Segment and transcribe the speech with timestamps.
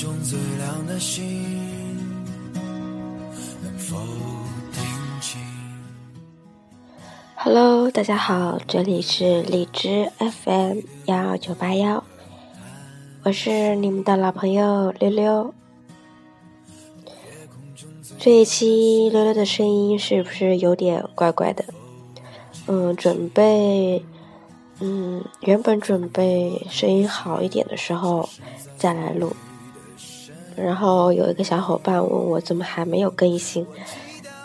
[0.00, 1.22] 中最亮的星，
[3.62, 3.98] 能否
[4.72, 4.82] 听
[5.20, 5.38] 清
[7.36, 12.02] ？Hello，大家好，这里是荔枝 FM 幺九八幺，
[13.24, 15.52] 我是你们的老朋友溜溜。
[18.18, 21.62] 这一期溜溜的声音是不是有点怪怪的？
[22.68, 24.02] 嗯，准备，
[24.80, 28.26] 嗯，原本准备声音好一点的时候
[28.78, 29.36] 再来录，
[30.62, 33.66] 然后有一个小伙伴问我怎么还没有更新，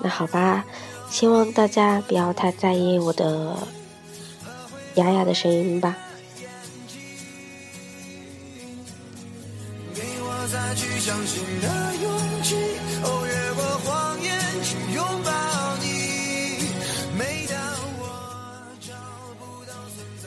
[0.00, 0.64] 那好吧，
[1.10, 3.56] 希望大家不要太在意我的
[4.94, 5.96] 哑哑的声音吧。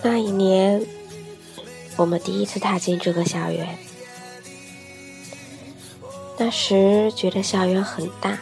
[0.04, 0.84] 那一年，
[1.96, 3.78] 我们第一次踏进这个校园。
[6.44, 8.36] 那时觉得校园很大，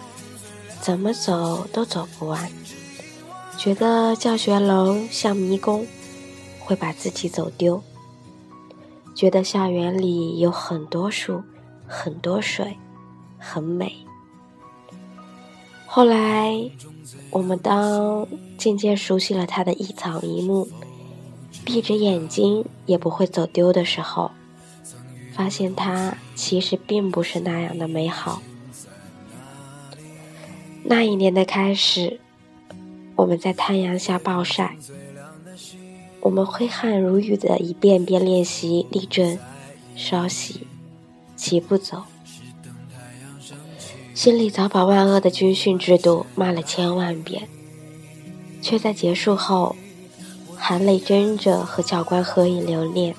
[0.80, 2.50] 怎么走都走不完，
[3.58, 5.86] 觉得教学楼像迷宫，
[6.62, 7.84] 会把自己走丢。
[9.14, 11.44] 觉得校园里有很多树，
[11.86, 12.78] 很多水，
[13.38, 13.94] 很美。
[15.86, 16.58] 后来，
[17.32, 18.26] 我们当
[18.58, 20.66] 渐渐熟悉了它的一草一木。
[21.66, 24.32] 闭着眼睛也不会走丢的时候，
[25.40, 28.42] 发现它其实并不是那样的美好。
[30.84, 32.20] 那一年的开始，
[33.16, 34.76] 我们在太阳下暴晒，
[36.20, 39.40] 我们挥汗如雨的一遍遍练习立正、
[39.96, 40.68] 稍息、
[41.38, 42.04] 齐步走，
[44.14, 47.48] 心里早把万恶的军训制度骂了千万遍，
[48.62, 49.78] 却在结束后。
[50.58, 53.16] 含泪争着和教官合影留念。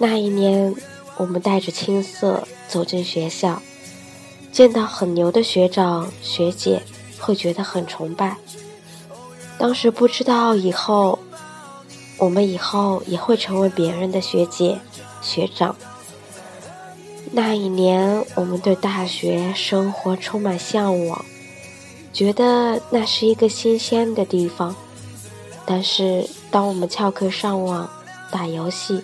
[0.00, 0.72] 那一年，
[1.16, 3.60] 我们带着青涩走进学校，
[4.52, 6.82] 见到很牛的学长学姐，
[7.18, 8.36] 会觉得很崇拜。
[9.58, 11.18] 当时不知道以后，
[12.16, 14.78] 我们以后也会成为别人的学姐
[15.20, 15.74] 学长。
[17.32, 21.24] 那一年，我们对大学生活充满向往，
[22.12, 24.76] 觉得那是一个新鲜的地方。
[25.66, 27.90] 但是，当我们翘课上网、
[28.30, 29.02] 打游戏、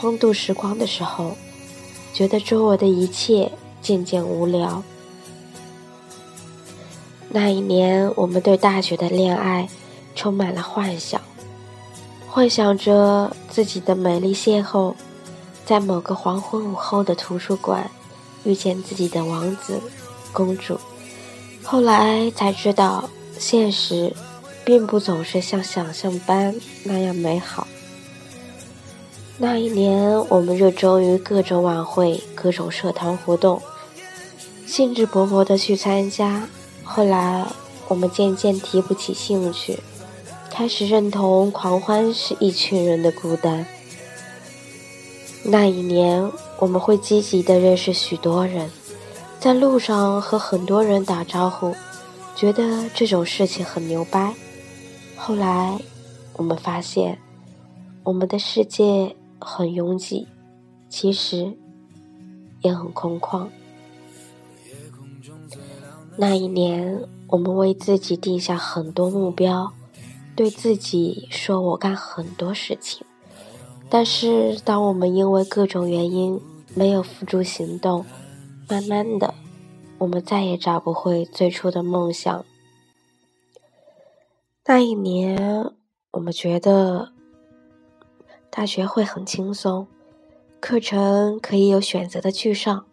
[0.00, 1.36] 荒度时光的时候，
[2.14, 3.50] 觉得周围的一切
[3.82, 4.80] 渐渐无聊。
[7.28, 9.68] 那一年，我们对大学的恋爱
[10.14, 11.20] 充满了幻想，
[12.28, 14.94] 幻想着自己的美丽邂逅，
[15.66, 17.90] 在某个黄昏午后的图书馆
[18.44, 19.80] 遇见自己的王子、
[20.32, 20.78] 公主。
[21.64, 24.14] 后来才知道，现实。
[24.64, 26.54] 并不总是像想象般
[26.84, 27.66] 那样美好。
[29.40, 33.62] 那一年，我们热衷于各种晚会、各种社团活动，
[34.66, 36.48] 兴致勃勃地去参加。
[36.82, 37.46] 后来，
[37.86, 39.78] 我们渐渐提不起兴趣，
[40.50, 43.64] 开始认同狂欢是一群人的孤单。
[45.44, 46.28] 那一年，
[46.58, 48.68] 我们会积极地认识许多人，
[49.38, 51.72] 在路上和很多人打招呼，
[52.34, 54.34] 觉得这种事情很牛掰。
[55.14, 55.78] 后来，
[56.32, 57.16] 我们发现，
[58.02, 60.26] 我们的世界很拥挤，
[60.88, 61.56] 其实
[62.62, 63.48] 也很空旷。
[66.16, 69.72] 那一年，我们为自己定下很多目标，
[70.34, 73.06] 对自己说我干很多事情。
[73.88, 76.40] 但是，当我们因为各种原因
[76.74, 78.04] 没有付诸行动，
[78.68, 79.32] 慢慢的，
[79.98, 82.44] 我们再也找不回最初的梦想。
[84.66, 85.72] 那一年，
[86.10, 87.12] 我们觉得
[88.50, 89.86] 大学会很轻松，
[90.58, 92.84] 课程可以有选择的去上，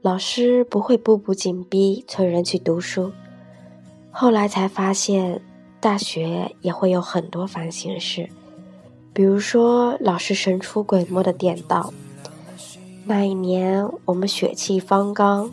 [0.00, 3.12] 老师不会步步紧逼催人去读书。
[4.10, 5.42] 后来才发现，
[5.80, 8.28] 大学也会有很多烦心事，
[9.12, 11.92] 比如说老师神出鬼没的点到。
[13.04, 15.52] 那一年，我们血气方刚，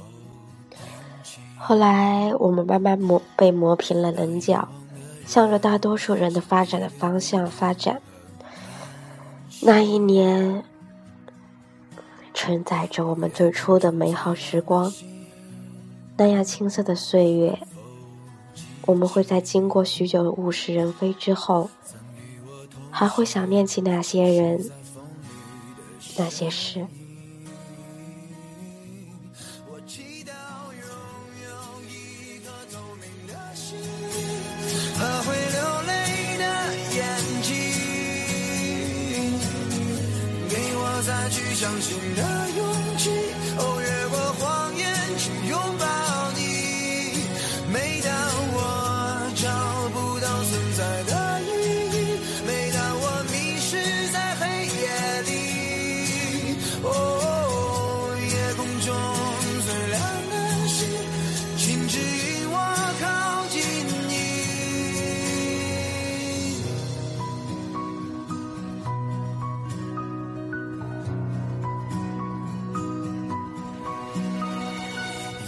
[1.58, 4.68] 后来我们慢慢磨被磨平了棱角。
[5.26, 8.00] 向着大多数人的发展的方向发展。
[9.68, 10.64] 那一年，
[12.36, 14.94] 承载着我们最初的美好时光，
[16.18, 17.58] 那样青涩的岁月，
[18.86, 21.68] 我们会在经过许久的物是人非之后，
[22.92, 24.70] 还会想念起那些人，
[26.16, 26.86] 那些事。
[41.06, 42.22] 再去相信的
[42.58, 43.12] 勇气。
[43.60, 44.84] 哦，越过谎言
[45.20, 45.85] 去拥抱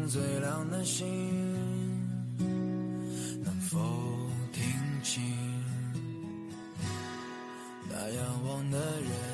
[0.00, 1.06] 用最亮的星，
[3.44, 3.78] 能否
[4.50, 4.64] 听
[5.02, 5.22] 清
[7.90, 9.29] 那仰望的人？